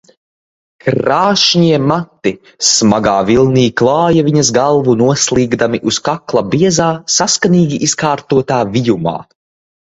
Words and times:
Krāšņie 0.83 1.75
mati 1.89 2.31
smagā 2.69 3.13
vilnī 3.27 3.65
klāja 3.81 4.23
viņas 4.29 4.49
galvu, 4.55 4.95
noslīgdami 5.03 5.81
uz 5.93 6.01
kakla 6.09 6.45
biezā, 6.57 6.89
saskanīgi 7.19 7.81
izkārtotā 7.91 8.59
vijumā. 8.73 9.17